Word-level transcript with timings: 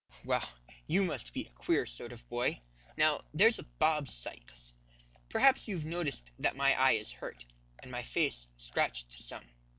"Well, 0.25 0.51
you 0.87 1.03
must 1.03 1.31
be 1.31 1.43
a 1.45 1.51
queer 1.51 1.85
sort 1.85 2.11
of 2.11 2.21
a 2.21 2.23
boy! 2.23 2.61
Now, 2.97 3.21
there's 3.35 3.59
Bob 3.77 4.07
Sykes, 4.07 4.73
perhaps 5.29 5.67
you've 5.67 5.85
noticed 5.85 6.31
that 6.39 6.55
my 6.55 6.73
eye 6.73 6.93
is 6.93 7.11
hurt, 7.11 7.45
and 7.77 7.91
my 7.91 8.01
face 8.01 8.47
scratched 8.57 9.11
some. 9.11 9.47